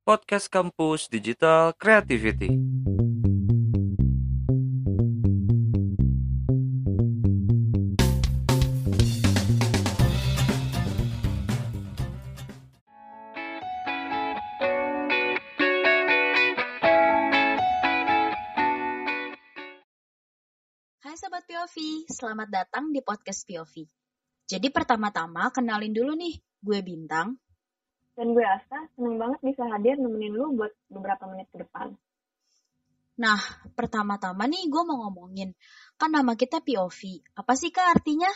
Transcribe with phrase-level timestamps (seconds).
[0.00, 2.56] podcast kampus digital creativity.
[21.00, 21.76] Hai Sobat POV,
[22.08, 23.84] selamat datang di podcast POV.
[24.48, 27.36] Jadi pertama-tama kenalin dulu nih, gue Bintang.
[28.18, 31.94] Dan gue Asta, seneng banget bisa hadir nemenin lu buat beberapa menit ke depan.
[33.20, 33.40] Nah,
[33.76, 35.52] pertama-tama nih gue mau ngomongin,
[36.00, 37.20] kan nama kita POV.
[37.36, 38.32] Apa sih kak artinya?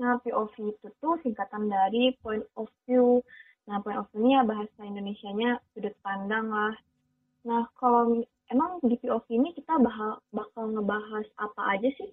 [0.00, 3.24] Nah, POV itu tuh singkatan dari point of view.
[3.68, 6.76] Nah, point of view ini ya bahasa Indonesianya sudut pandang lah.
[7.48, 8.20] Nah, kalau
[8.52, 12.10] emang di POV ini kita bakal, bakal ngebahas apa aja sih?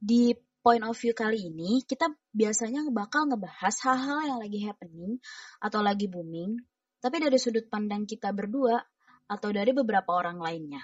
[0.00, 5.18] Di point of view kali ini, kita biasanya bakal ngebahas hal-hal yang lagi happening
[5.58, 6.56] atau lagi booming,
[7.02, 8.78] tapi dari sudut pandang kita berdua
[9.26, 10.82] atau dari beberapa orang lainnya.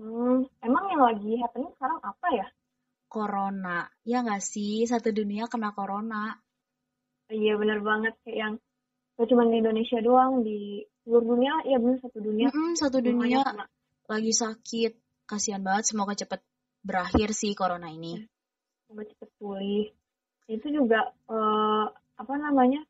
[0.00, 2.46] Hmm, emang yang lagi happening sekarang apa ya?
[3.06, 4.84] Corona, ya nggak sih?
[4.88, 6.36] Satu dunia kena corona.
[7.32, 8.52] Iya bener banget kayak yang
[9.16, 13.42] gak cuma di Indonesia doang di seluruh dunia ya bener satu dunia Mm-mm, satu semuanya
[13.42, 13.66] dunia
[14.06, 14.92] lagi sakit.
[15.26, 16.38] Kasihan banget, semoga cepet
[16.86, 18.22] berakhir sih corona ini.
[18.86, 19.90] Semoga cepet pulih
[20.46, 22.86] itu juga eh, apa namanya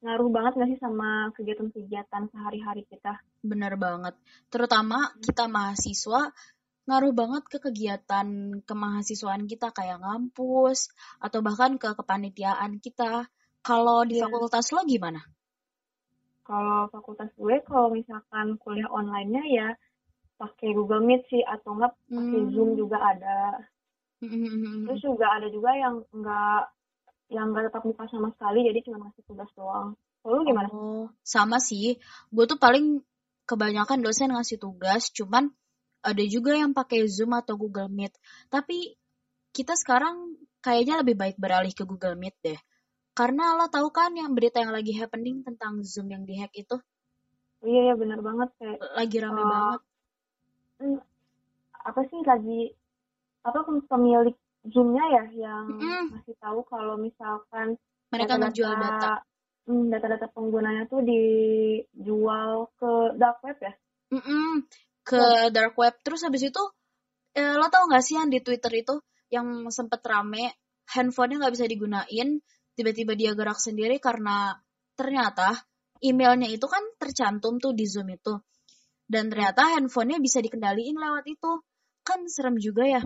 [0.00, 4.16] ngaruh banget gak sih sama kegiatan-kegiatan sehari-hari kita Bener banget.
[4.52, 6.32] Terutama kita mahasiswa
[6.88, 8.28] ngaruh banget ke kegiatan
[8.64, 10.88] kemahasiswaan kita kayak ngampus
[11.20, 13.28] atau bahkan ke kepanitiaan kita.
[13.60, 14.28] Kalau di Iya.
[14.28, 15.20] fakultas lo gimana?
[16.50, 19.68] kalau fakultas gue kalau misalkan kuliah online-nya ya
[20.34, 22.50] pakai Google Meet sih atau enggak pakai Hmm.
[22.50, 23.36] Zoom juga ada
[24.20, 26.62] terus juga ada juga yang enggak
[27.32, 31.08] yang enggak tetap muka sama sekali jadi cuma ngasih tugas doang kalau lu gimana Oh,
[31.24, 31.96] sama sih.
[32.28, 33.00] Gue tuh paling
[33.48, 35.48] kebanyakan dosen ngasih tugas, cuman
[36.04, 38.12] ada juga yang pakai Zoom atau Google Meet.
[38.52, 38.94] Tapi
[39.50, 42.60] kita sekarang kayaknya lebih baik beralih ke Google Meet deh.
[43.16, 46.76] Karena lo tahu kan yang berita yang lagi happening tentang Zoom yang dihack itu
[47.64, 49.80] iya ya bener banget kayak lagi rame Eh, banget.
[50.80, 50.98] hmm,
[51.84, 52.60] apa sih lagi
[53.40, 56.04] apa pem- pemilik Zoom-nya ya yang Mm-mm.
[56.12, 57.80] masih tahu kalau misalkan
[58.12, 59.24] Mereka ngejual data.
[59.64, 63.72] hmm, data-data penggunanya tuh dijual ke dark web ya
[64.10, 64.66] Mm-mm.
[65.06, 65.94] Ke dark web.
[66.02, 66.62] Terus habis itu,
[67.38, 68.98] eh, lo tau gak sih yang di Twitter itu
[69.30, 70.58] yang sempet rame,
[70.90, 72.28] handphonenya nggak bisa digunain,
[72.74, 74.58] tiba-tiba dia gerak sendiri karena
[74.98, 75.54] ternyata
[76.02, 78.42] emailnya itu kan tercantum tuh di Zoom itu.
[79.06, 81.62] Dan ternyata handphonenya bisa dikendaliin lewat itu.
[82.02, 83.02] Kan serem juga ya.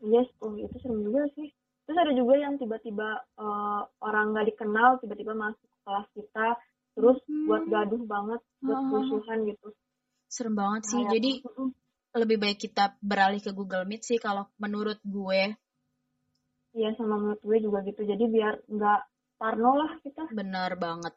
[0.00, 1.48] Yes oh itu serem juga sih
[1.84, 6.46] terus ada juga yang tiba-tiba eh, orang nggak dikenal tiba-tiba masuk ke kelas kita
[6.94, 7.46] terus Hmm.
[7.46, 9.68] buat gaduh banget buat kerusuhan gitu
[10.28, 11.00] Serem banget sih.
[11.00, 11.68] Kayak- Jadi Mm-mm.
[12.12, 15.56] lebih baik kita beralih ke Google Meet sih kalau menurut gue.
[16.76, 19.00] Iya sama menurut gue juga gitu jadi biar nggak
[19.40, 21.14] parno lah kita Bener banget.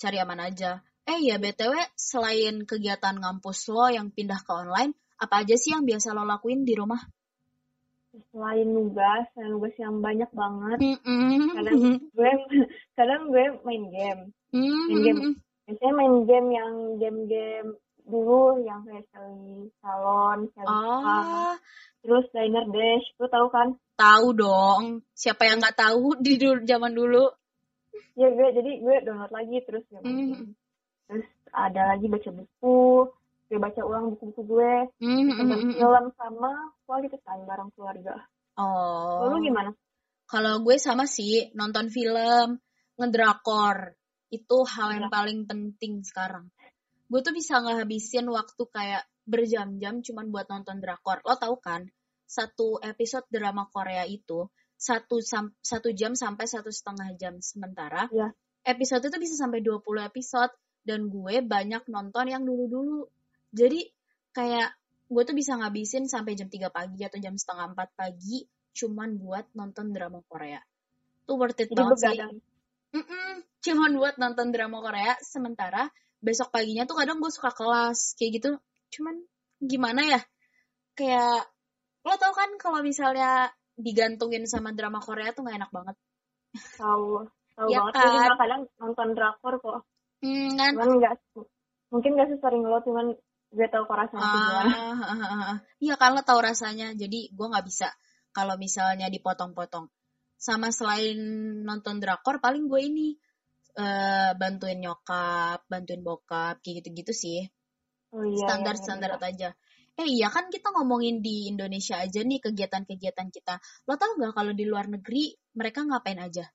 [0.00, 0.80] Cari aman aja.
[1.04, 5.84] Eh ya BTW, selain kegiatan ngampus lo yang pindah ke online, apa aja sih yang
[5.84, 7.00] biasa lo lakuin di rumah?
[8.30, 11.52] Selain nugas selain nugas yang banyak banget Mm-mm.
[11.54, 11.80] kadang
[12.12, 12.30] gue
[12.98, 15.20] kadang gue main game main game
[15.68, 17.68] biasanya main game yang game-game
[18.08, 21.52] dulu yang kayak Sally Salon, Sally Ah,
[22.00, 23.68] terus Diner Dash, lu tahu kan?
[23.94, 25.04] tahu dong.
[25.12, 27.28] Siapa yang nggak tahu di dulu, zaman dulu?
[28.16, 30.28] Ya gue jadi gue download lagi terus gue main Mm.
[30.32, 30.48] game.
[31.04, 32.80] Terus ada lagi baca buku,
[33.48, 35.72] gue baca ulang buku-buku gue, Mm-mm.
[35.72, 36.52] film sama
[36.84, 38.14] quality time bareng keluarga.
[38.60, 39.24] Oh.
[39.32, 39.72] Lu gimana?
[40.28, 42.60] Kalau gue sama sih, nonton film,
[43.00, 43.96] ngedrakor.
[44.28, 46.52] Itu hal yang paling penting sekarang.
[47.08, 51.24] Gue tuh bisa ngehabisin waktu kayak berjam-jam cuman buat nonton drakor.
[51.24, 51.88] Lo tau kan,
[52.28, 54.44] satu episode drama Korea itu
[54.76, 57.40] satu, sam- satu jam sampai satu setengah jam.
[57.40, 58.36] Sementara Iya.
[58.68, 60.52] episode itu bisa sampai 20 episode.
[60.84, 63.08] Dan gue banyak nonton yang dulu-dulu.
[63.52, 63.80] Jadi
[64.32, 64.68] kayak
[65.08, 68.44] gue tuh bisa ngabisin sampai jam 3 pagi atau jam setengah 4 pagi
[68.76, 70.60] cuman buat nonton drama Korea.
[71.24, 72.06] Tuh worth it Jadi banget sih.
[72.12, 72.34] begadang.
[72.88, 75.14] Mm-mm, cuman buat nonton drama Korea.
[75.24, 75.88] Sementara
[76.22, 78.50] besok paginya tuh kadang gue suka kelas kayak gitu.
[78.94, 79.20] Cuman
[79.60, 80.20] gimana ya?
[80.94, 81.48] Kayak
[82.06, 85.96] lo tau kan kalau misalnya digantungin sama drama Korea tuh gak enak banget.
[86.80, 87.94] Tahu, tahu Ya banget.
[88.08, 88.38] Gue kan?
[88.38, 89.78] kadang nonton drakor kok.
[90.24, 90.72] Hmm, kan?
[90.74, 91.14] Cuman nggak
[91.94, 93.06] mungkin gak sesering lo, cuman
[93.48, 94.76] gue tahu kok rasanya gimana.
[94.76, 95.58] Ah, ah, ah, ah.
[95.80, 96.92] Iya kan lo tau rasanya.
[96.92, 97.88] Jadi gue nggak bisa
[98.36, 99.88] kalau misalnya dipotong-potong.
[100.38, 101.18] Sama selain
[101.66, 103.08] nonton drakor, paling gue ini
[103.74, 107.40] eh, bantuin nyokap, bantuin bokap, kayak gitu-gitu sih.
[108.12, 109.28] Oh iya, iya, Standar-standar iya.
[109.32, 109.50] aja.
[109.98, 113.58] Eh iya kan kita ngomongin di Indonesia aja nih kegiatan-kegiatan kita.
[113.90, 116.46] Lo tau nggak kalau di luar negeri mereka ngapain aja?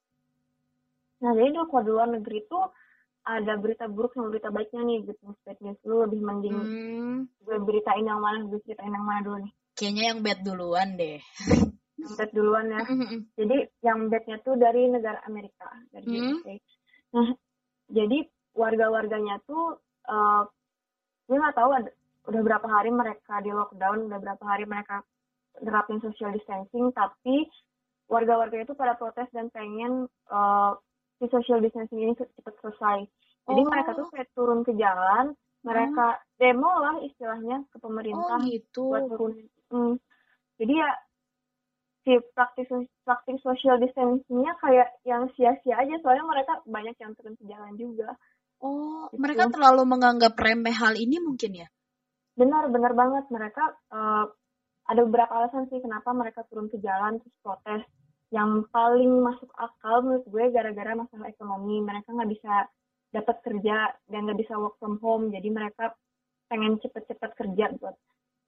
[1.24, 2.72] Nah, jadi kalau di luar negeri tuh
[3.24, 5.80] ada berita buruk sama berita baiknya nih, good news, bad news.
[5.88, 9.54] Lu lebih mending Hmm, gue beritain yang mana, gue ceritain yang mana dulu nih.
[9.74, 11.18] kayaknya yang bad duluan deh.
[11.98, 12.82] Yang bad duluan ya.
[12.84, 13.20] Mm-mm.
[13.40, 16.36] Jadi yang bednya tuh dari negara Amerika, dari Hmm.
[16.36, 16.56] USA.
[17.16, 17.30] Nah,
[17.90, 18.18] jadi
[18.54, 20.44] warga-warganya tuh eh
[21.26, 21.90] gue nggak tahu ada,
[22.28, 25.00] udah berapa hari mereka di lockdown, udah berapa hari mereka
[25.64, 27.48] nerapin social distancing, tapi
[28.12, 30.72] warga-warganya tuh pada protes dan pengen eh,
[31.24, 33.08] si social distancing ini cepat selesai.
[33.48, 33.70] Jadi Oh.
[33.72, 35.32] mereka tuh kayak turun ke jalan,
[35.64, 38.92] mereka demo lah istilahnya ke Oh pemerintah gitu.
[38.92, 39.48] buat turunin.
[39.72, 39.96] Hmm.
[40.60, 40.92] Jadi ya
[42.04, 42.68] si praktik
[43.08, 48.12] praktik social distancingnya kayak yang sia-sia aja soalnya mereka banyak yang turun ke jalan juga.
[48.60, 49.24] Oh, Gitu.
[49.24, 51.68] mereka terlalu menganggap remeh hal ini mungkin ya?
[52.36, 54.26] Benar, benar banget mereka eh,
[54.84, 57.84] ada beberapa alasan sih kenapa mereka turun ke jalan terus protes.
[58.34, 62.66] Yang paling masuk akal menurut gue gara-gara masalah ekonomi mereka nggak bisa
[63.14, 65.94] dapat kerja dan nggak bisa work from home jadi mereka
[66.50, 67.94] pengen cepet-cepet kerja buat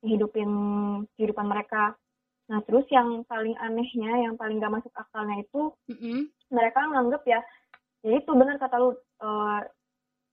[0.01, 0.49] hidupin
[1.17, 1.93] kehidupan mereka.
[2.49, 6.29] Nah terus yang paling anehnya, yang paling gak masuk akalnya itu Mm-mm.
[6.53, 7.41] mereka nganggep ya,
[8.05, 9.61] ya itu benar kata lu, eh,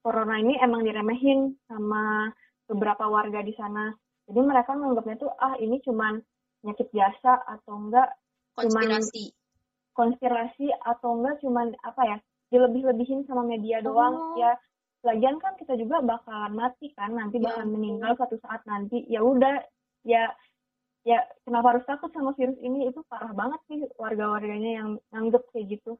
[0.04, 2.28] corona ini emang diremehin sama
[2.68, 3.96] beberapa warga di sana.
[4.28, 6.20] Jadi mereka nganggapnya tuh ah ini cuman
[6.60, 8.12] penyakit biasa atau enggak
[8.52, 9.32] Konspirasi.
[9.92, 12.16] Konspirasi atau enggak cuman apa ya
[12.52, 14.14] dilebih-lebihin sama media doang.
[14.14, 14.36] Oh.
[14.36, 14.56] ya
[15.02, 19.02] lagian kan kita juga bakalan mati kan nanti Ya bakalan meninggal suatu saat nanti.
[19.08, 19.58] Ya udah
[20.06, 20.30] ya
[21.02, 22.86] ya kenapa harus takut sama virus ini?
[22.86, 25.98] Itu parah banget sih warga-warganya yang nganggep kayak gitu.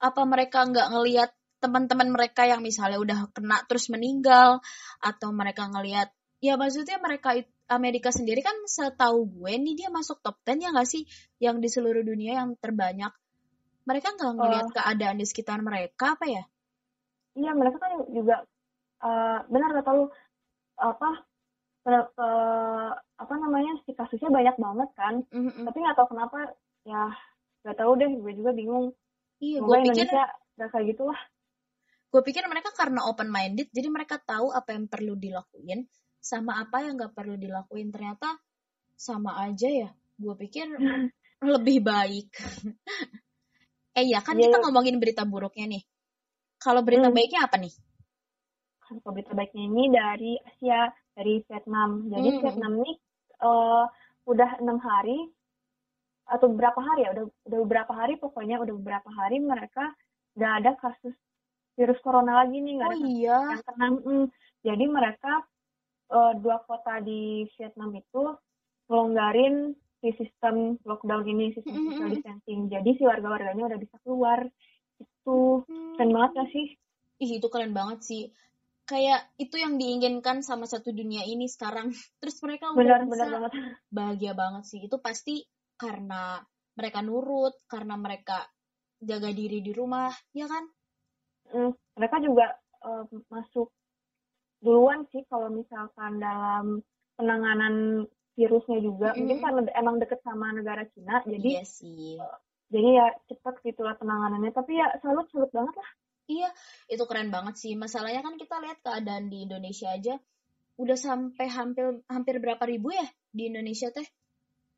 [0.00, 4.62] Apa mereka nggak ngelihat teman-teman mereka yang misalnya udah kena terus meninggal
[5.02, 7.34] atau mereka ngelihat ya maksudnya mereka
[7.68, 11.04] Amerika sendiri kan setahu gue nih dia masuk top 10 ya nggak sih?
[11.36, 13.12] Yang di seluruh dunia yang terbanyak
[13.88, 14.74] mereka nggak ngelihat Oh.
[14.76, 16.44] keadaan di sekitar mereka apa ya?
[17.32, 18.44] Iya mereka kan juga
[19.00, 20.04] eh, benar kata lu
[20.76, 21.08] apa
[21.82, 22.10] pe-
[23.16, 25.14] apa namanya si kasusnya banyak banget kan.
[25.32, 25.64] Mm-mm.
[25.64, 26.52] tapi nggak tahu kenapa
[26.84, 27.08] ya
[27.64, 28.92] nggak tahu deh gue juga bingung.
[29.40, 30.24] Iya gue pikir Indonesia
[30.58, 31.20] nggak kayak gitu lah
[32.08, 35.84] gue pikir mereka karena open minded jadi mereka tahu apa yang perlu dilakuin
[36.18, 37.92] sama apa yang nggak perlu dilakuin.
[37.92, 38.40] Ternyata
[38.98, 39.90] sama aja ya.
[40.18, 40.66] Gue pikir
[41.54, 42.32] lebih baik
[43.98, 44.46] eh ya kan Iya.
[44.46, 45.82] kita ngomongin berita buruknya nih
[46.62, 47.16] kalau berita Hmm.
[47.16, 47.74] baiknya apa nih
[48.88, 52.08] Kalau berita baiknya ini dari Asia, dari Vietnam.
[52.08, 52.40] Jadi Hmm.
[52.40, 52.92] Vietnam ini
[53.38, 53.84] eh,
[54.24, 55.28] udah enam hari
[56.26, 57.10] atau berapa hari ya?
[57.12, 59.92] Udah udah beberapa hari pokoknya udah beberapa hari mereka
[60.34, 61.14] nggak ada kasus
[61.76, 63.86] virus corona lagi nih nggak oh ada kasus iya yang kena.
[64.02, 64.24] Mm.
[64.64, 65.32] Jadi mereka
[66.08, 68.22] eh, dua kota di Vietnam itu
[68.88, 72.60] ngelonggarin si sistem lockdown ini, sistem Mm, mm, social distancing.
[72.70, 74.40] Jadi si warga-warganya udah bisa keluar.
[75.02, 75.66] Itu
[75.98, 76.66] keren banget gak sih?
[77.18, 78.22] ih itu keren banget sih
[78.86, 81.90] kayak itu yang diinginkan sama satu dunia ini sekarang
[82.22, 83.52] terus mereka udah Benar, bisa benar banget.
[83.90, 85.42] bahagia banget sih itu pasti
[85.74, 86.38] karena
[86.78, 88.46] mereka nurut karena mereka
[89.02, 90.64] jaga diri di rumah ya kan
[91.48, 92.44] Mm, mereka juga
[92.84, 93.72] eh, masuk
[94.60, 96.84] duluan sih kalau misalkan dalam
[97.16, 98.04] penanganan
[98.38, 99.18] virusnya juga Mm-mm.
[99.26, 102.14] mungkin karena emang deket sama negara Cina jadi iya sih
[102.70, 105.90] jadi ya cepat gitulah penanganannya tapi ya salut salut banget lah
[106.28, 106.52] Iya,
[106.92, 107.72] itu keren banget sih.
[107.72, 110.20] Masalahnya kan kita lihat keadaan di Indonesia aja
[110.76, 114.04] udah sampai hampir hampir berapa ribu ya di Indonesia teh?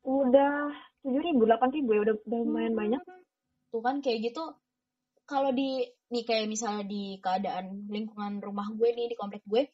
[0.01, 0.71] udah
[1.05, 2.81] tujuh ribu delapan ribu ya udah udah lumayan Hmm.
[2.81, 3.01] banyak
[3.69, 4.43] Tuh kan kayak gitu.
[5.27, 9.67] Kalau di nih kayak misalnya di keadaan lingkungan rumah gue nih di komplek gue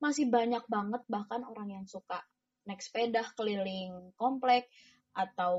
[0.00, 2.20] masih banyak banget bahkan orang yang suka
[2.68, 4.68] naik sepeda keliling komplek
[5.16, 5.54] atau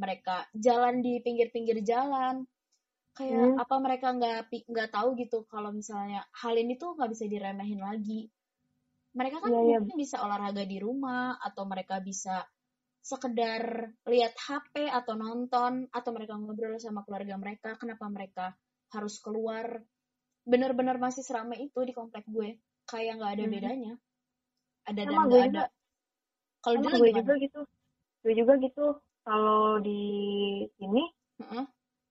[0.00, 2.46] mereka jalan di pinggir-pinggir jalan.
[3.14, 3.62] Kayak Hmm.
[3.62, 8.26] apa mereka nggak nggak tahu gitu kalau misalnya hal ini tuh nggak bisa diremehin lagi.
[9.14, 9.78] Mereka kan Iya, iya.
[9.78, 12.42] mungkin bisa olahraga di rumah atau mereka bisa
[12.98, 18.46] sekedar lihat HP atau nonton atau mereka ngobrol sama keluarga mereka kenapa mereka
[18.90, 19.78] harus keluar.
[20.42, 22.58] Bener-bener masih seramai itu di komplek gue.
[22.90, 23.52] Kayak nggak ada Mhm.
[23.54, 23.94] bedanya.
[24.84, 25.64] Ada dan sama gue nggak ada
[26.64, 27.60] kalau dulu gue gimana juga gitu.
[28.24, 28.86] Gue juga gitu.
[29.24, 30.02] Kalau di
[30.80, 31.04] sini
[31.40, 31.64] Heeh.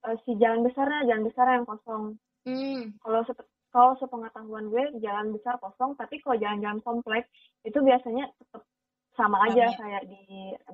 [0.05, 2.03] eh, si jalan besarnya jalan besar yang kosong.
[2.43, 3.21] Hmm, kalau
[3.73, 7.25] kalau sepengetahuan gue jalan besar kosong tapi kalau jalan-jalan komplek
[7.65, 8.67] itu biasanya tetap
[9.15, 9.79] sama aja Rame.
[9.79, 10.21] kayak di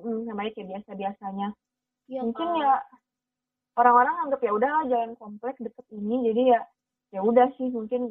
[0.02, 1.48] hmm, sama aja kayak biasa biasanya
[2.10, 2.82] iya mungkin ya
[3.78, 6.60] orang-orang anggap ya udahlah jalan komplek deket ini jadi ya
[7.14, 8.10] ya udah sih mungkin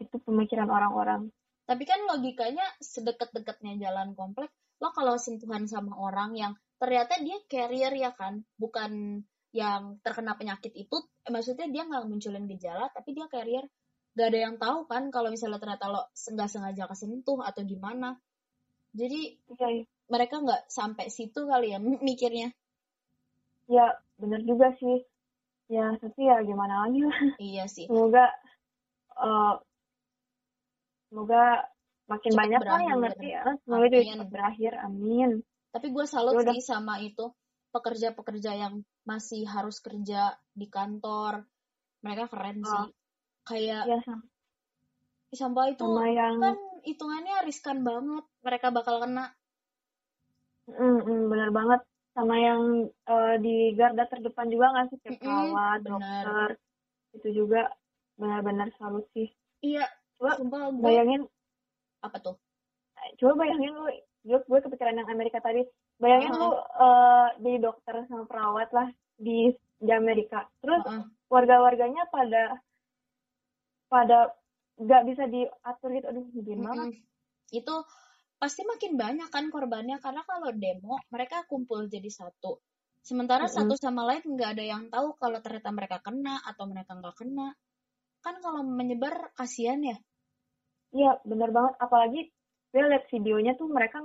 [0.00, 1.30] itu pemikiran orang-orang.
[1.64, 4.52] Tapi kan logikanya sedekat-dekatnya jalan komplek,
[4.84, 9.24] lo kalau sentuhan sama orang yang ternyata dia carrier ya kan, bukan
[9.56, 13.64] yang terkena penyakit itu, eh, maksudnya dia nggak munculin gejala, tapi dia carrier,
[14.12, 18.20] gak ada yang tahu kan kalau misalnya ternyata lo nggak sengaja kesentuh atau gimana.
[18.92, 19.84] Jadi iya iya.
[20.12, 22.52] mereka nggak sampai situ kali ya mikirnya.
[23.64, 25.00] ya bener juga sih
[25.72, 27.88] ya tapi ya gimana lagi lah Iya sih.
[27.88, 28.28] semoga
[29.16, 29.54] eh,
[31.08, 31.64] semoga
[32.04, 35.30] makin Cepet banyak lah yang ngerti ya semoga cepat berakhir amin
[35.74, 36.54] Tapi gue salut Ya udah.
[36.54, 37.34] sih sama itu
[37.74, 41.42] pekerja-pekerja yang masih harus kerja di kantor.
[42.06, 42.70] Mereka keren Oh.
[42.70, 42.86] sih.
[43.44, 44.24] Kayak ya sama,
[45.34, 46.56] sampah itu sama yang kan
[46.86, 48.24] hitungannya riskan banget.
[48.46, 49.34] Mereka bakal kena.
[50.70, 51.80] mm, mm, bener banget
[52.14, 55.90] sama yang eh, di garda terdepan juga nggak sih kayak perawat bener.
[55.90, 56.48] dokter
[57.18, 57.62] itu juga
[58.16, 59.28] benar-benar salut sih
[59.60, 59.84] Iya,
[60.16, 61.22] coba sumpah gue bayangin
[62.04, 62.36] apa tuh?
[63.20, 63.84] coba bayangin lu
[64.24, 65.60] gue, gue kepikiran yang Amerika tadi
[66.00, 66.40] bayangin Heeh.
[66.40, 68.88] lu eh, jadi dokter sama perawat lah
[69.20, 71.04] di di Amerika terus Heeh.
[71.28, 72.56] warga-warganya pada
[73.92, 74.32] pada
[74.80, 77.12] nggak bisa diatur gitu aduh nyebelin banget Mm-mm.
[77.54, 77.86] Itu
[78.42, 82.58] pasti makin banyak kan korbannya karena kalau demo mereka kumpul jadi satu.
[82.98, 83.54] Sementara Mm-mm.
[83.54, 87.54] satu sama lain nggak ada yang tahu kalau ternyata mereka kena atau mereka nggak kena.
[88.24, 89.94] Kan kalau menyebar kasihan ya.
[90.94, 92.30] Iya bener banget apalagi
[92.70, 93.98] gue liat videonya tuh mereka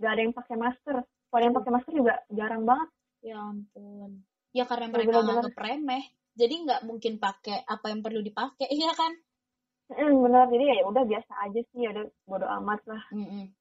[0.00, 2.88] nggak ada yang pakai masker kalau ada yang pakai masker juga jarang banget
[3.20, 4.24] Ya ampun.
[4.56, 5.44] Ya karena Ya, mereka bener-bener.
[5.44, 6.04] nganggep remeh.
[6.40, 9.12] Jadi nggak mungkin pakai apa yang perlu dipakai, iya kan?
[9.92, 13.52] Mm, bener jadi ya udah biasa aja sih ya udah bodo amat lah Mm-mm.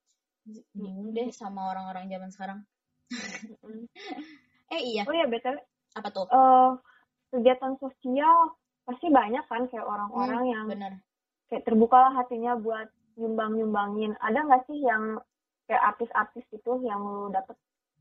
[0.72, 2.60] Bingung deh sama orang-orang zaman sekarang.
[3.12, 3.84] Mm.
[4.72, 5.58] Eh iya, oh ya btw
[5.98, 6.30] apa tuh?
[6.30, 6.70] eh
[7.34, 8.54] kegiatan sosial
[8.86, 10.94] pasti banyak kan kayak orang-orang Hmm, yang Bener.
[11.50, 12.88] Kayak terbukalah hatinya buat
[13.20, 14.16] nyumbang-nyumbangin.
[14.22, 15.20] Ada nggak sih yang
[15.66, 17.58] kayak artis-artis itu yang lu dapet?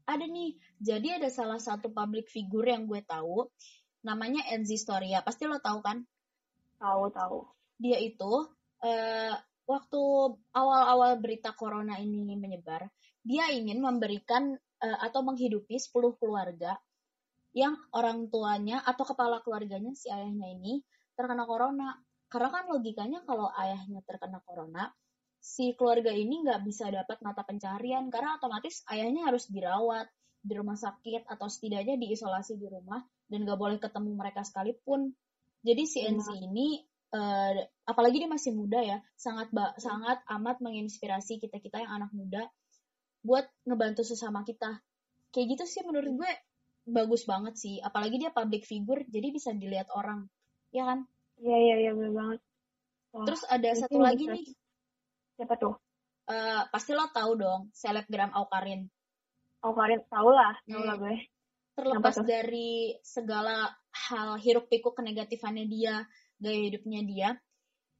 [0.08, 0.56] Ada nih.
[0.80, 3.48] Jadi ada salah satu public figure yang gue tahu.
[4.06, 5.20] Namanya Enzi Storia.
[5.20, 6.00] Pasti lo tahu kan?
[6.80, 7.44] Tahu-tahu.
[7.76, 8.48] Dia itu
[8.80, 9.34] eh,
[9.68, 10.02] waktu
[10.56, 12.88] awal-awal berita corona ini menyebar,
[13.20, 16.78] dia ingin memberikan eh, atau menghidupi 10 keluarga
[17.52, 20.80] yang orang tuanya atau kepala keluarganya si ayahnya ini
[21.18, 21.98] terkena corona.
[22.28, 24.92] Karena kan logikanya kalau ayahnya terkena corona,
[25.40, 30.04] si keluarga ini nggak bisa dapat mata pencarian karena otomatis ayahnya harus dirawat
[30.38, 35.10] di rumah sakit atau setidaknya diisolasi di rumah dan nggak boleh ketemu mereka sekalipun.
[35.64, 36.20] Jadi si Benar.
[36.20, 36.68] NC ini
[37.08, 42.44] eh, apalagi dia masih muda ya, sangat ba- sangat amat menginspirasi kita-kita yang anak muda
[43.24, 44.78] buat ngebantu sesama kita.
[45.32, 46.30] Kayak gitu sih menurut gue
[46.88, 50.24] bagus banget sih, apalagi dia public figure jadi bisa dilihat orang.
[50.72, 51.08] Ya kan?
[51.38, 52.40] Iya, iya, iya, bener banget.
[53.10, 54.46] Wah, Terus ada satu lagi bisa- nih,
[55.38, 55.74] Siapa tuh?
[56.28, 58.84] eh, pasti lo tahu dong, selebgram Aukarin.
[59.58, 60.86] Oh, Karin tahu lah, tahu Hmm.
[60.86, 61.16] lah gue.
[61.74, 62.26] Terlepas tuh?
[62.26, 63.70] dari segala
[64.10, 66.02] hal hiruk pikuk kenegatifannya dia,
[66.36, 67.28] gaya hidupnya dia,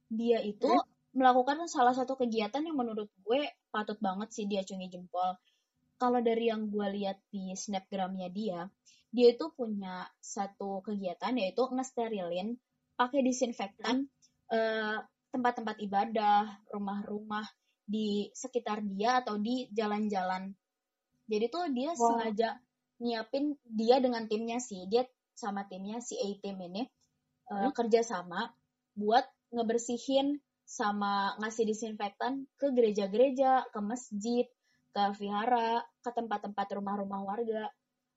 [0.07, 0.83] dia itu Hmm.
[1.11, 3.39] melakukan salah satu kegiatan yang menurut gue
[3.71, 5.35] patut banget sih dia cungi jempol.
[5.95, 8.67] Kalau dari yang gue lihat di snapgramnya dia,
[9.09, 12.55] dia itu punya satu kegiatan yaitu ngesterilin
[12.99, 14.03] pakai disinfektan
[14.51, 14.97] eh,
[15.31, 17.45] tempat-tempat ibadah, rumah-rumah
[17.87, 20.51] di sekitar dia atau di jalan-jalan.
[21.31, 22.01] Jadi tuh dia Wow.
[22.11, 22.49] sengaja
[22.99, 27.71] nyiapin dia dengan timnya sih, dia sama timnya si A team ini eh, Hmm.
[27.71, 28.51] kerja sama
[28.99, 29.23] buat
[29.55, 30.37] ngebersihin
[30.69, 34.45] sama ngasih disinfektan ke gereja-gereja, ke masjid,
[34.93, 37.71] ke vihara, ke tempat-tempat rumah-rumah warga.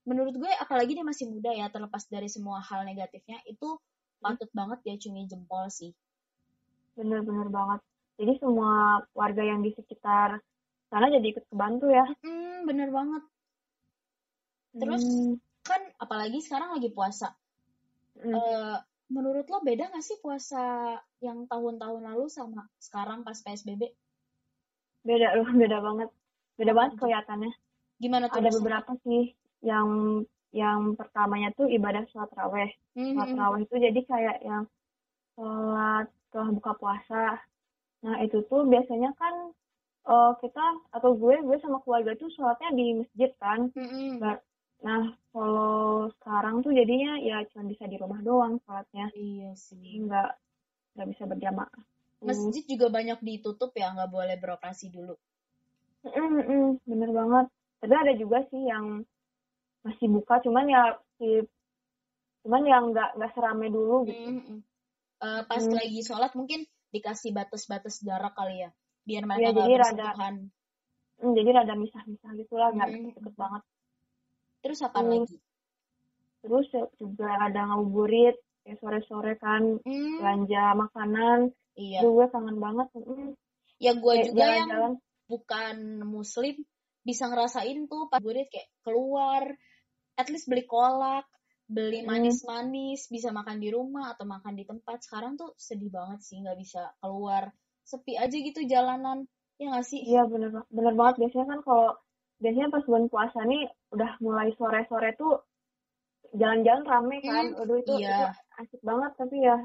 [0.04, 3.78] Menurut gue apalagi dia masih muda ya, terlepas dari semua hal negatifnya, itu
[4.24, 5.92] patut banget dia cungi jempol sih.
[6.96, 7.80] Bener-bener banget.
[8.20, 8.72] Jadi semua
[9.20, 10.38] warga yang di sekitar
[10.90, 12.06] sana jadi ikut kebantu ya.
[12.22, 13.22] Hmm, bener banget.
[14.80, 15.36] Terus Hmm,
[15.68, 17.28] kan apalagi sekarang lagi puasa.
[18.16, 18.34] hmm.
[18.34, 18.76] Eh,
[19.14, 20.62] menurut lo beda gak sih puasa
[21.26, 23.82] yang tahun-tahun lalu sama sekarang pas PSBB?
[25.08, 26.08] beda loh, beda banget.
[26.58, 27.52] Beda banget kelihatannya.
[28.02, 28.38] Gimana tuh?
[28.40, 29.22] Ada beberapa sih
[29.62, 29.88] yang
[30.52, 32.70] yang pertamanya tuh ibadah sholat raweh.
[32.92, 34.64] Hmm, Sholat hmm, raweh itu jadi kayak yang
[35.34, 37.24] sholat setelah buka puasa.
[38.04, 39.34] Nah itu tuh biasanya kan
[40.02, 43.72] eh, kita atau gue gue sama keluarga tuh sholatnya di masjid kan.
[43.72, 44.10] hmm, hmm.
[44.20, 44.44] Nggak-
[44.82, 49.08] Nah kalau sekarang tuh jadinya ya cuma bisa di rumah doang sholatnya.
[49.14, 50.02] Iya sih.
[50.02, 50.30] nggak
[50.98, 51.80] nggak bisa berjamaah.
[52.20, 52.26] Tuh.
[52.28, 55.14] Masjid juga banyak ditutup ya, nggak boleh beroperasi dulu.
[56.02, 57.46] Mm, mm, bener banget.
[57.78, 59.06] Tapi ada juga sih yang
[59.82, 60.82] masih buka, cuman ya
[61.18, 61.42] si
[62.42, 64.28] cuman yang nggak nggak serame dulu gitu.
[64.30, 64.60] Hmm, hmm.
[65.22, 65.74] Eh, pas Hmm.
[65.78, 68.70] lagi sholat mungkin dikasih batas-batas jarak kali ya
[69.02, 70.16] biar mereka Iya, nggak jadi rada-
[71.22, 73.04] Hmm, jadi rada misah-misah gitu lah nggak Hmm.
[73.14, 73.62] deket banget
[74.62, 75.10] terus apa Hmm.
[75.10, 75.36] lagi
[76.42, 76.66] terus
[76.98, 78.34] juga ada ngabuburit
[78.66, 81.38] kayak sore-sore kan Hmm, belanja makanan
[81.78, 83.38] iya gue kangen banget Hmm,
[83.78, 84.92] ya gue kayak juga yang jalan-jalan
[85.30, 86.54] bukan muslim
[87.02, 89.54] bisa ngerasain tuh pas gue kayak keluar
[90.22, 91.26] at least beli kolak
[91.66, 92.08] beli Hmm.
[92.14, 96.58] manis-manis bisa makan di rumah atau makan di tempat sekarang tuh sedih banget sih nggak
[96.58, 97.50] bisa keluar
[97.82, 99.26] sepi aja gitu jalanan
[99.58, 101.88] ya nggak sih Iya bener bener banget biasanya kan kalau
[102.42, 103.62] biasanya pas bulan puasa nih
[103.94, 105.42] udah mulai sore-sore tuh
[106.32, 107.44] jalan-jalan rame kan.
[107.52, 108.08] Hmm, Aduh itu, iya.
[108.08, 108.24] itu
[108.62, 109.56] asik banget tapi ya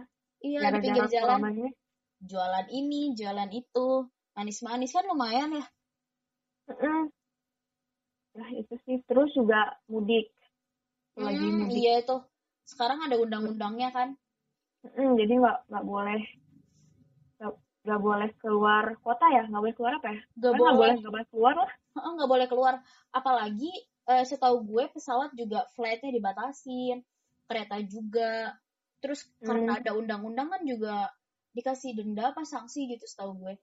[0.45, 1.69] iya di pinggir jalan ini.
[2.21, 3.87] jualan ini jualan itu
[4.37, 5.65] manis-manis kan lumayan ya
[6.67, 7.09] Mm-mm.
[8.37, 10.29] Nah itu sih terus juga mudik.
[11.17, 11.77] Lagi Hmm, mudik.
[11.81, 12.15] iya itu
[12.67, 14.09] sekarang ada undang-undangnya kan
[14.85, 16.21] Mm-mm, jadi nggak nggak boleh
[17.87, 20.21] nggak boleh keluar kota ya nggak boleh keluar apa ya?
[20.35, 21.71] Nggak boleh boleh nggak boleh keluar lah.
[21.97, 22.73] Nggak boleh keluar
[23.15, 23.71] apalagi
[24.07, 26.99] eh, setahu gue pesawat juga flightnya dibatasin
[27.47, 28.53] kereta juga
[28.99, 29.79] terus karena Hmm.
[29.79, 31.07] ada undang-undang kan juga
[31.55, 33.53] dikasih denda apa sanksi gitu setahu gue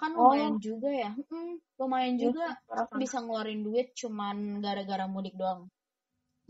[0.00, 0.30] kan Oh.
[0.30, 2.86] lumayan juga ya Mm, lumayan Iya, juga parah.
[2.96, 5.66] bisa ngeluarin duit cuman gara-gara mudik doang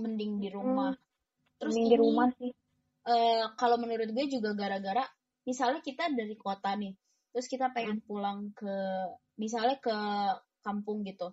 [0.00, 0.92] mending di rumah
[1.60, 1.84] terus Hmm.
[1.84, 2.52] Mending di ini, rumah sih.
[3.00, 5.04] eh, kalau menurut gue juga gara-gara
[5.44, 6.92] misalnya kita dari kota nih
[7.32, 8.74] terus kita pengen pulang ke
[9.36, 9.94] misalnya ke
[10.60, 11.32] kampung gitu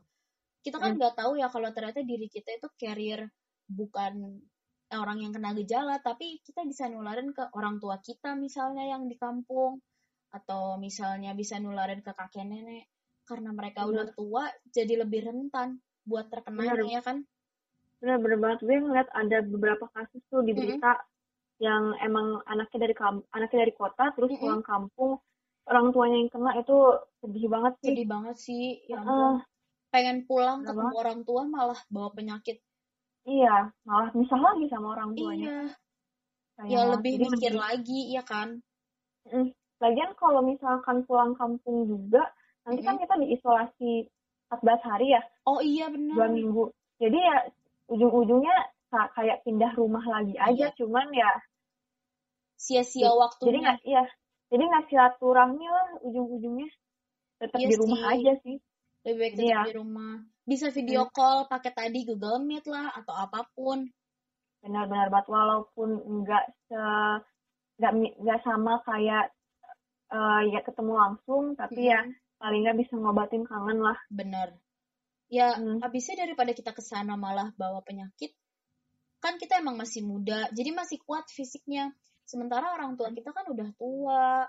[0.63, 0.99] kita kan Hmm.
[0.99, 3.27] nggak tahu ya kalau ternyata diri kita itu carrier
[3.67, 4.39] bukan
[4.95, 9.19] orang yang kena gejala tapi kita bisa nularin ke orang tua kita misalnya yang di
[9.19, 9.83] kampung
[10.31, 12.87] atau misalnya bisa nularin ke kakek nenek
[13.27, 13.91] karena mereka Bener.
[13.91, 16.79] udah tua jadi lebih rentan buat Bener.
[16.87, 17.27] ya kan
[17.97, 18.59] bener-bener banget.
[18.61, 20.97] Gue ngeliat ada beberapa kasus tuh di berita
[21.57, 24.41] yang emang anaknya dari kam anaknya dari kota terus Mm-mm.
[24.41, 25.17] pulang kampung
[25.65, 26.77] orang tuanya yang kena itu
[27.19, 27.87] sedih banget sih.
[27.89, 29.41] Sedih banget sih ya ampun.
[29.89, 32.61] Pengen pulang Bener ketemu orang tua malah bawa penyakit.
[33.25, 35.47] Iya malah misah lagi sama orang tuanya.
[35.49, 35.61] Iya.
[36.55, 36.93] Sayang ya banget.
[36.97, 38.49] lebih Jadi mikir mending- lagi ya kan?
[39.27, 39.49] Mm.
[39.77, 42.25] lagian kalau misalkan pulang kampung juga
[42.65, 44.09] nanti kan kita diisolasi
[44.49, 45.21] 14 hari ya.
[45.45, 46.71] Oh iya dua benar minggu.
[46.97, 47.37] Jadi ya
[47.87, 48.55] ujung-ujungnya
[48.87, 50.75] ka- kayak pindah rumah lagi aja Iya.
[50.75, 51.31] cuman ya
[52.57, 53.59] sia-sia jadi waktunya.
[53.61, 54.03] nggak iya.
[54.47, 56.69] Jadi nggak silaturahmi lah ujung-ujungnya.
[57.37, 58.11] Tetap Iya di rumah sih.
[58.15, 58.57] aja sih.
[59.03, 59.61] Lebih baik Jadi tetap ya.
[59.67, 60.13] di rumah.
[60.47, 63.83] Bisa video call pakai tadi Google Meet lah atau apa pun.
[64.63, 65.89] Benar-benar banget walaupun
[66.23, 66.81] nggak se
[67.77, 67.91] nggak
[68.23, 69.29] nggak sama kayak
[70.09, 72.01] eh, ya ketemu langsung tapi ya
[72.39, 73.99] paling nggak bisa ngobatin kangen lah.
[74.09, 74.55] Bener
[75.27, 75.83] ya Hmm.
[75.83, 78.31] habisnya daripada kita ke sana malah bawa penyakit
[79.19, 81.91] kan kita emang masih muda jadi masih kuat fisiknya
[82.23, 84.47] sementara orang tua kita kan udah tua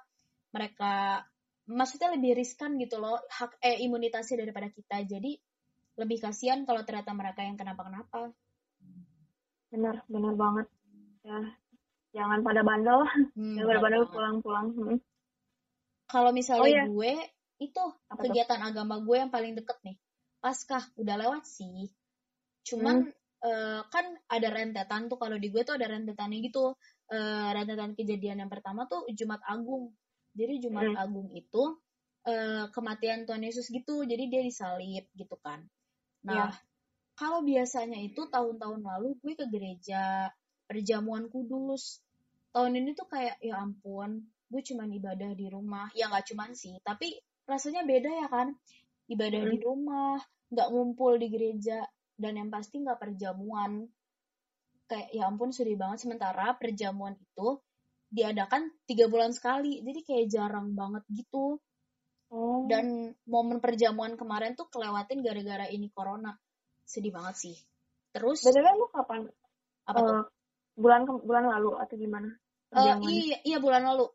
[0.54, 1.24] mereka
[1.66, 5.34] maksudnya lebih riskan gitu loh hak eh imunitasnya daripada kita jadi
[5.98, 8.30] lebih kasihan kalau ternyata mereka yang kenapa-kenapa
[9.68, 10.66] benar benar banget
[11.26, 11.40] ya
[12.14, 13.02] jangan pada bandel
[13.34, 14.98] Hmm, jangan pada bandel pulang-pulang Hmm.
[16.08, 16.84] kalau misalnya Oh, iya.
[16.86, 17.12] gue
[17.58, 18.30] itu Apa tuh?
[18.30, 19.96] kegiatan agama gue yang paling deket nih
[20.38, 21.90] paskah udah lewat sih.
[22.66, 23.12] Cuman Hmm.
[23.38, 26.74] eh, kan ada rentetan tuh kalau di gue tuh ada rentetannya gitu.
[27.08, 29.94] Eh, rentetan kejadian yang pertama tuh Jumat Agung.
[30.34, 31.02] Jadi Jumat Hmm.
[31.06, 31.78] Agung itu
[32.28, 35.64] eh, kematian Tuhan Yesus gitu jadi dia disalib gitu kan.
[36.28, 36.60] Nah Iya.
[37.16, 40.28] kalau biasanya itu tahun-tahun lalu gue ke gereja
[40.68, 42.04] perjamuan kudus.
[42.52, 45.88] Tahun ini tuh kayak ya ampun gue cuman ibadah di rumah.
[45.96, 47.16] Ya nggak cuman sih tapi
[47.48, 48.52] rasanya beda ya kan
[49.08, 49.52] ibadah Hmm.
[49.52, 50.16] di rumah
[50.48, 51.84] nggak ngumpul di gereja
[52.16, 53.88] dan yang pasti nggak perjamuan.
[54.88, 56.04] Kayak ya ampun sedih banget.
[56.04, 57.60] Sementara perjamuan itu
[58.08, 59.84] diadakan tiga bulan sekali.
[59.84, 61.60] Jadi kayak jarang banget gitu.
[62.28, 62.64] Oh.
[62.68, 66.32] Dan momen perjamuan kemarin tuh kelewatin gara-gara ini corona.
[66.84, 67.56] Sedih banget sih.
[68.12, 69.28] Terus btw lu kapan?
[69.84, 70.12] Apa tuh?
[70.16, 70.24] Eh,
[70.76, 72.30] bulan ke- bulan lalu atau gimana
[72.68, 73.08] Perjamuannya?
[73.12, 74.08] iya iya bulan lalu.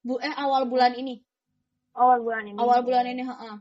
[0.00, 1.20] Bu, eh awal bulan ini.
[1.96, 2.56] Awal bulan ini.
[2.56, 3.54] Awal bulan ini heeh.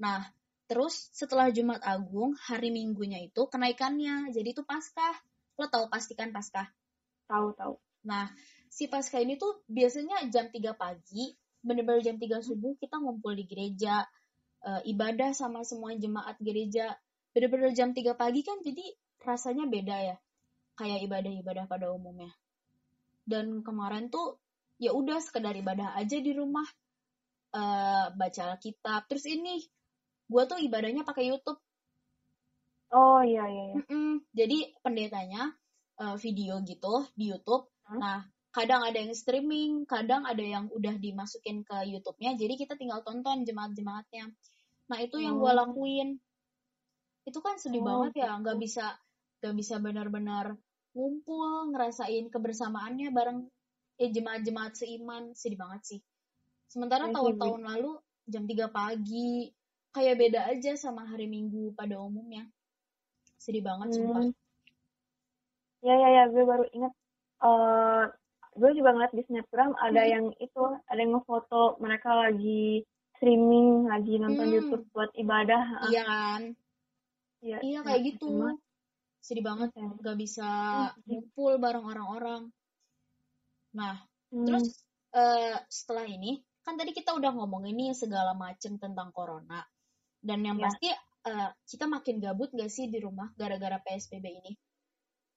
[0.00, 0.24] Nah
[0.64, 4.32] terus setelah Jumat Agung hari Minggunya itu kenaikannya.
[4.32, 5.18] Jadi itu Paskah.
[5.60, 6.66] Lo tahu pastikan Paskah?
[7.28, 8.32] Tahu tahu nah
[8.72, 13.44] si Paskah ini tuh biasanya jam 3 pagi bener-bener jam 3 subuh kita ngumpul di
[13.44, 14.00] gereja
[14.64, 16.96] eh, ibadah sama semua jemaat gereja.
[17.36, 18.84] Bener-bener jam 3 pagi kan jadi
[19.20, 20.16] rasanya beda ya
[20.80, 22.32] kayak ibadah-ibadah pada umumnya.
[23.20, 24.40] Dan kemarin tuh
[24.80, 26.64] ya udah sekedar ibadah aja di rumah
[27.52, 29.10] eh baca Alkitab.
[29.12, 29.60] Terus ini
[30.30, 31.58] gue tuh ibadahnya pakai YouTube
[32.94, 34.22] oh iya iya iya Mm-mm.
[34.30, 35.42] jadi pendetanya
[35.98, 37.98] eh, video gitu di YouTube Hmm.
[37.98, 42.98] nah kadang ada yang streaming, kadang ada yang udah dimasukin ke YouTube-nya, jadi kita tinggal
[43.06, 44.26] tonton jemaat-jemaatnya.
[44.90, 45.54] Nah itu yang gue Oh.
[45.54, 46.18] lakuin.
[47.22, 48.42] Itu kan sedih Oh, banget ya, gitu.
[48.42, 48.86] nggak bisa
[49.38, 50.46] nggak bisa benar-benar
[50.94, 53.46] ngumpul ngerasain kebersamaannya bareng
[54.02, 56.00] ya jemaat-jemaat seiman, sedih banget sih.
[56.66, 57.90] Sementara Iya tahun-tahun lalu
[58.26, 59.46] jam 3 pagi
[59.90, 62.46] kayak beda aja sama hari Minggu pada umumnya.
[63.36, 64.28] Sedih banget sumpah.
[64.28, 64.34] Hmm.
[65.80, 66.92] Ya ya ya, gue baru inget.
[67.40, 68.04] eh
[68.52, 70.12] gue juga ngeliat di snapgram ada Hmm.
[70.12, 72.84] yang itu, ada yang ngefoto mereka lagi
[73.16, 74.54] streaming, lagi nonton Hmm.
[74.60, 75.62] YouTube buat ibadah.
[75.80, 76.42] Ah, Iya kan?
[77.40, 78.28] Iya, Iya ya, kayak gitu.
[78.28, 78.60] sama.
[79.20, 79.96] Sedih banget Sama.
[79.96, 80.48] nggak bisa
[80.92, 81.00] Hmm.
[81.08, 82.42] ngumpul bareng orang-orang.
[83.72, 84.44] Nah, Hmm.
[84.44, 89.64] terus eh, setelah ini kan tadi kita udah ngomongin nih segala macem tentang corona.
[90.20, 90.64] Dan yang Iya.
[90.68, 90.88] pasti
[91.20, 94.52] eh, kita makin gabut gak sih di rumah gara-gara PSBB ini?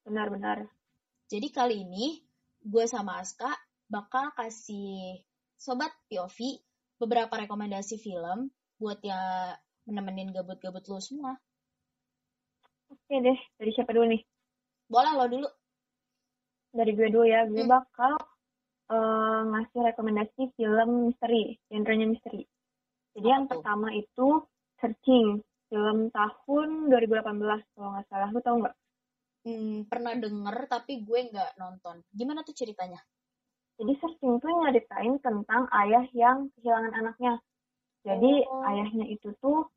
[0.03, 0.63] Benar-benar.
[1.27, 2.23] Jadi kali ini
[2.59, 3.51] gue sama Aska
[3.87, 5.19] bakal kasih
[5.59, 6.39] sobat POV
[6.95, 8.47] beberapa rekomendasi film
[8.79, 9.51] buat ya
[9.83, 11.35] menemenin gabut-gabut lu semua.
[12.87, 14.21] Oke deh, dari siapa dulu nih?
[14.87, 15.47] Boleh lo dulu.
[16.71, 17.73] Dari gue dulu ya, gue Hmm.
[17.75, 18.13] bakal
[18.87, 22.43] eh, ngasih rekomendasi film misteri, genrenya misteri.
[23.15, 23.59] Jadi yang Apa tuh?
[23.59, 24.27] pertama itu
[24.83, 25.39] Searching,
[25.71, 28.27] film tahun 2018 kalau nggak salah.
[28.35, 28.75] Lu tau nggak?
[29.47, 32.03] Hmm, pernah denger tapi gue nggak nonton.
[32.11, 32.99] Gimana tuh ceritanya?
[33.79, 37.39] Jadi Searching tuh nyeritain tentang ayah yang kehilangan anaknya.
[38.03, 38.67] Jadi Oh.
[38.67, 39.71] ayahnya itu tuh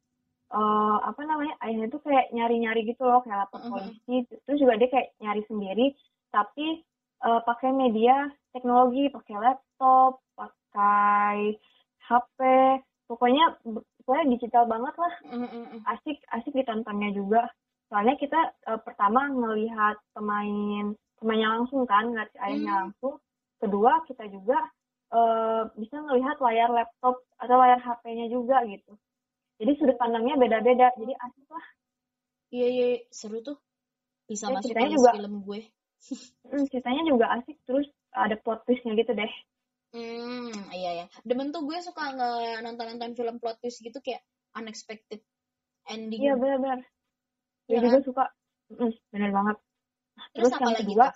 [0.51, 1.55] eh, apa namanya?
[1.63, 4.27] Ayahnya tuh kayak nyari-nyari gitu loh, kayak lapor polisi.
[4.27, 5.87] Terus juga dia kayak nyari sendiri,
[6.35, 6.83] tapi
[7.23, 11.55] eh, pakai media teknologi, pakai laptop, pakai
[12.11, 12.39] HP.
[13.07, 13.55] Pokoknya
[14.07, 15.15] pokoknya digital banget lah.
[15.29, 15.83] Mm-mm.
[15.85, 17.51] Asik asik ditontonnya juga.
[17.91, 22.81] Soalnya kita eh, pertama ngelihat pemain pemainnya langsung kan, ngeliat ayahnya Hmm.
[22.89, 23.15] langsung.
[23.59, 24.59] Kedua kita juga
[25.07, 28.95] eh, bisa ngelihat layar laptop atau layar HP-nya juga gitu.
[29.57, 30.91] Jadi sudut pandangnya beda-beda.
[30.95, 31.67] Jadi asik lah.
[32.51, 33.01] Iya, iya, iya.
[33.11, 33.59] seru tuh.
[34.27, 35.11] Bisa Ya, masuk juga.
[35.15, 35.61] film gue.
[36.71, 37.57] Ceritanya juga asik.
[37.65, 39.33] Terus ada plot twist-nya gitu deh.
[39.97, 41.07] Hmm, iya ya.
[41.25, 44.21] Demen tuh gue suka nggak nonton-nonton film plot twist gitu kayak
[44.53, 45.25] unexpected
[45.89, 46.21] ending.
[46.21, 46.81] Iya benar-benar.
[47.65, 48.03] Gue Iya juga kan?
[48.05, 48.25] suka.
[48.77, 49.57] Hmm, benar banget.
[50.37, 51.09] Terus Terus, apa yang lagi kedua,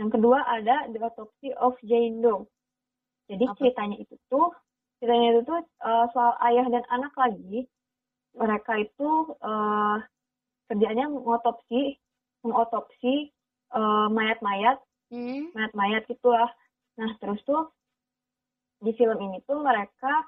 [0.00, 2.48] yang kedua ada The Autopsy of Jane Doe.
[3.28, 4.48] Jadi Apa ceritanya itu tuh,
[4.98, 7.68] ceritanya itu tuh eh, soal ayah dan anak lagi.
[8.32, 9.10] Mereka itu
[9.44, 9.96] eh,
[10.72, 12.00] kerjanya mengotopsi,
[12.46, 13.28] mengotopsi
[13.76, 16.48] eh, mayat-mayat, Hmm, mayat-mayat gitulah.
[16.96, 17.66] Nah terus tuh
[18.80, 20.24] di film ini tuh mereka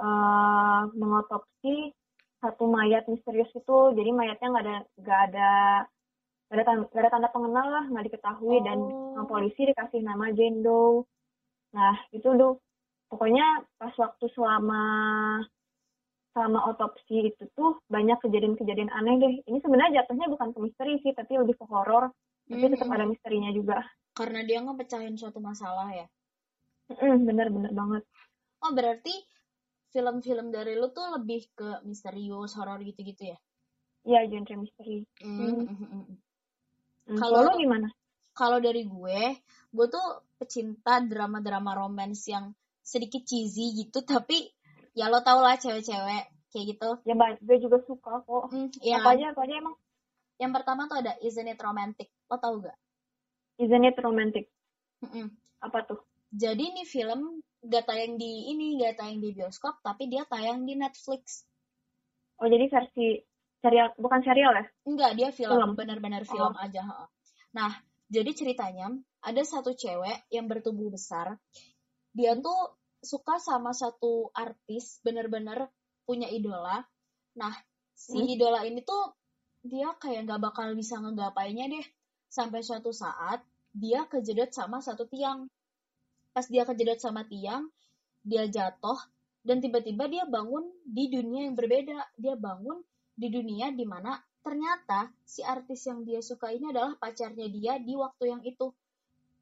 [0.00, 1.92] eh, mengotopsi
[2.40, 3.78] satu mayat misterius itu.
[3.92, 5.50] Jadi mayatnya nggak ada nggak ada
[6.50, 9.14] nggak ada, tanda, nggak ada tanda pengenal lah, nggak diketahui dan Oh.
[9.14, 11.04] sama polisi dikasih nama Jane Doe.
[11.76, 12.58] Nah itu tuh
[13.06, 13.44] pokoknya
[13.76, 14.82] pas waktu selama
[16.30, 19.34] selama otopsi itu tuh banyak kejadian-kejadian aneh deh.
[19.46, 22.10] Ini sebenarnya jatuhnya bukan ke misteri sih, tapi lebih ke horor.
[22.46, 22.96] Tapi tetap Mm-mm.
[22.98, 23.78] ada misterinya juga.
[24.10, 26.06] karena dia ngepecahin suatu masalah ya.
[26.90, 28.02] Mm, Bener-bener banget.
[28.60, 29.14] Oh, berarti
[29.94, 33.38] film-film dari lu tuh lebih ke misterius, horor gitu-gitu ya?
[34.06, 35.06] Iya, genre misteri.
[35.22, 35.54] Hmm, Hmm.
[35.66, 36.18] hmm, hmm, hmm.
[37.10, 37.88] Hmm, Kalau- lu gimana?
[38.34, 39.22] Kalau dari gue,
[39.74, 40.06] gue tuh
[40.38, 44.48] pecinta drama-drama romance yang sedikit cheesy gitu, tapi
[44.96, 46.90] ya lo tau lah cewek-cewek kayak gitu.
[47.06, 48.50] Ya, gue juga suka kok.
[48.50, 49.76] Hmm, iya apa aja, apa aja emang.
[50.40, 52.08] Yang pertama tuh ada Isn't It Romantic.
[52.30, 52.78] Lo tau gak?
[53.60, 54.48] Isn't it romantic?
[55.04, 55.28] Mm-mm.
[55.60, 56.00] Apa tuh?
[56.30, 60.78] Jadi nih film gak tayang di ini, gak tayang di bioskop, tapi dia tayang di
[60.78, 61.44] Netflix.
[62.40, 63.20] Oh, jadi versi
[63.60, 64.64] serial, bukan serial ya?
[64.88, 65.70] Enggak, dia film, Film.
[65.76, 66.30] benar-benar Oh.
[66.30, 66.82] film aja.
[66.86, 67.08] heeh.
[67.52, 67.72] Nah,
[68.08, 68.88] jadi ceritanya
[69.20, 71.36] ada satu cewek yang bertubuh besar.
[72.16, 75.68] Dia tuh suka sama satu artis, benar-benar
[76.08, 76.80] punya idola.
[77.36, 77.52] Nah,
[77.92, 78.30] si Hmm.
[78.30, 79.12] idola ini tuh
[79.60, 81.86] dia kayak nggak bakal bisa ngegapainya deh.
[82.30, 83.42] Sampai suatu saat
[83.74, 85.44] dia kejedot sama satu tiang.
[86.30, 87.66] Pas dia kejedot sama tiang,
[88.22, 88.96] dia jatuh
[89.40, 92.14] dan tiba-tiba dia bangun di dunia yang berbeda.
[92.16, 92.80] Dia bangun
[93.16, 97.92] di dunia di mana ternyata si artis yang dia suka ini adalah pacarnya dia di
[97.96, 98.70] waktu yang itu.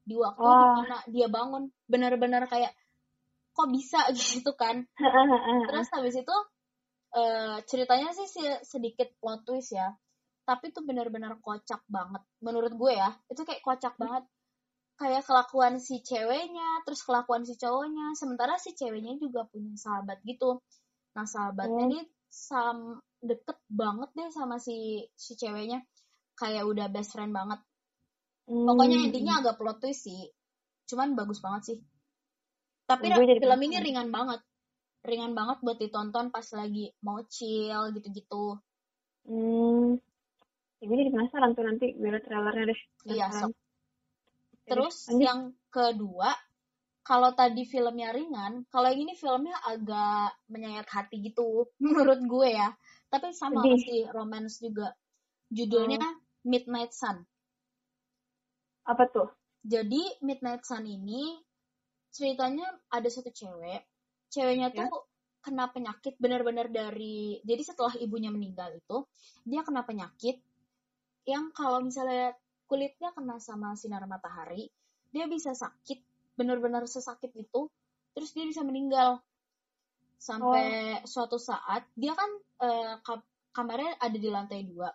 [0.03, 0.55] Di waktu Oh.
[0.55, 1.63] di mana dia bangun.
[1.85, 2.73] Benar-benar kayak
[3.53, 4.83] kok bisa gitu kan.
[5.69, 6.35] Terus habis itu
[7.13, 9.93] eh, ceritanya sih si- sedikit plot twist ya.
[10.45, 12.25] Tapi itu benar-benar kocak banget.
[12.41, 14.25] Menurut gue ya, itu kayak kocak banget.
[14.99, 18.11] Kayak kelakuan si ceweknya, terus kelakuan si cowoknya.
[18.19, 20.59] Sementara si ceweknya juga punya sahabat gitu.
[21.15, 21.91] Nah sahabatnya Hmm.
[21.95, 25.79] ini sam deket banget deh sama si si ceweknya.
[26.35, 27.63] Kayak udah best friend banget.
[28.45, 28.67] Hmm.
[28.67, 30.27] Pokoknya intinya agak plot twist sih.
[30.89, 31.79] cuman bagus banget sih
[32.89, 34.41] tapi film ini ringan banget
[35.05, 38.57] ringan banget buat ditonton pas lagi mau chill gitu-gitu
[39.29, 40.01] Hmm.
[40.81, 42.79] Ya, gue jadi penasaran tuh nanti gue liat trailernya deh.
[43.13, 43.53] Iya, sok.
[44.69, 45.21] Terus lanjut.
[45.21, 45.39] yang
[45.73, 46.29] kedua,
[47.01, 52.69] kalau tadi filmnya ringan, kalau yang ini filmnya agak menyayat hati gitu, menurut gue ya.
[53.09, 53.73] Tapi sama Sedih.
[53.75, 54.93] masih romance juga.
[55.49, 56.05] Judulnya
[56.45, 57.25] Midnight Sun.
[58.85, 59.29] Apa tuh?
[59.65, 61.37] Jadi Midnight Sun ini
[62.09, 63.81] ceritanya ada satu cewek,
[64.29, 64.85] ceweknya Ya.
[64.85, 69.07] tuh kena penyakit benar-benar dari jadi setelah ibunya meninggal itu
[69.47, 70.43] dia kena penyakit
[71.23, 72.35] yang kalau misalnya
[72.69, 74.69] kulitnya kena sama sinar matahari
[75.09, 75.97] dia bisa sakit
[76.37, 77.65] benar-benar sesakit itu
[78.13, 79.17] terus dia bisa meninggal.
[80.19, 82.29] Sampai suatu saat dia kan
[83.01, 84.91] ka- kamarnya ada di lantai dua.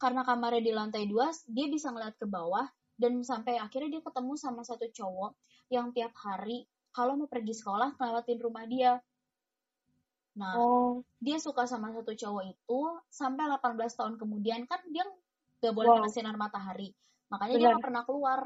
[0.00, 2.64] Karena kamarnya di lantai dua dia bisa ngeliat ke bawah
[2.96, 5.36] dan sampai akhirnya dia ketemu sama satu cowok
[5.68, 8.92] yang tiap hari kalau mau pergi sekolah ngelewatin rumah dia.
[10.38, 12.80] Nah Oh, dia suka sama satu cowok itu
[13.10, 15.04] sampai 18 tahun kemudian kan dia
[15.60, 15.96] nggak boleh Wow.
[16.00, 16.94] kena sinar matahari
[17.30, 17.70] makanya dia Benar.
[17.78, 18.40] nggak pernah keluar.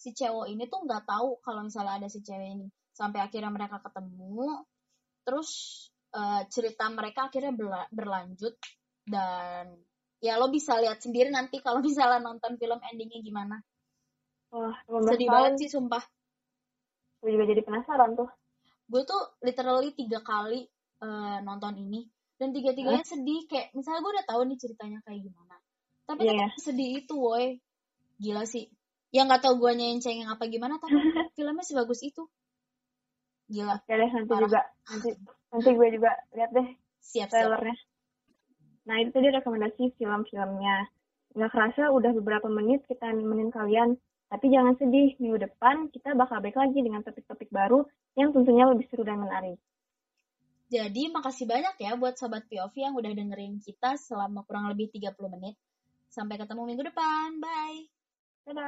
[0.00, 2.66] Si cowok ini tuh nggak tahu kalau misalnya ada si cewek ini.
[2.94, 4.64] Sampai akhirnya mereka ketemu.
[5.26, 5.50] Terus
[6.14, 8.54] eh, cerita mereka akhirnya berla- berlanjut.
[9.04, 9.76] Dan
[10.22, 13.56] ya lo bisa lihat sendiri nanti kalau misalnya nonton film endingnya gimana.
[14.50, 15.34] Wah, 18 sedih tahun.
[15.36, 16.02] banget sih sumpah.
[17.20, 18.30] Gue juga jadi penasaran tuh.
[18.90, 20.66] gue tuh literally tiga kali
[21.02, 22.08] eh, nonton ini.
[22.40, 23.44] Dan tiga-tiganya sedih.
[23.44, 25.60] Kayak misalnya gue udah tahu nih ceritanya kayak gimana.
[26.08, 27.60] Tapi Iya, tetap sedih itu woi
[28.20, 28.68] gila sih
[29.10, 30.94] yang nggak tahu gue yang apa gimana tapi
[31.36, 32.28] filmnya sebagus itu
[33.50, 34.46] gila Oke deh, nanti Parah.
[34.46, 34.62] juga.
[34.86, 35.10] Nanti,
[35.50, 36.68] nanti gue juga lihat deh
[37.02, 37.74] siap siap trailernya.
[38.86, 40.76] Nah, itu tadi rekomendasi film-filmnya.
[41.34, 43.98] Nggak kerasa udah beberapa menit kita nemenin kalian.
[44.30, 47.82] Tapi jangan sedih, minggu depan kita bakal balik lagi dengan topik-topik baru
[48.14, 49.58] yang tentunya lebih seru dan menarik.
[50.70, 55.18] jadi makasih banyak ya buat sobat POV yang udah dengerin kita selama kurang lebih 30
[55.34, 55.58] menit
[56.06, 57.99] sampai ketemu minggu depan bye
[58.44, 58.62] 拜拜，